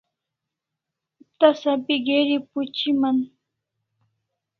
[1.39, 3.17] Tasa pi geri phuchiman